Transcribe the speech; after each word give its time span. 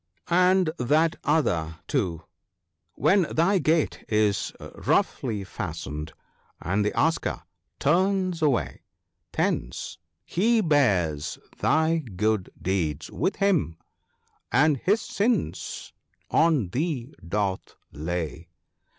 "And 0.45 0.71
that 0.79 1.17
other, 1.23 1.75
too," 1.87 2.23
When 3.05 3.21
thy 3.31 3.59
gate 3.59 4.03
is 4.09 4.51
roughly 4.73 5.43
fastened, 5.43 6.13
and 6.59 6.83
the 6.83 6.91
asker 6.99 7.43
turns 7.77 8.41
away, 8.41 8.81
Thence 9.31 9.99
he 10.25 10.59
bears 10.59 11.37
thy 11.59 11.99
good 11.99 12.49
deeds 12.59 13.11
with 13.11 13.35
him, 13.35 13.77
and 14.51 14.77
his 14.77 15.01
sins 15.01 15.93
on 16.31 16.69
thee 16.69 17.13
doth 17.23 17.75
lay." 17.91 18.47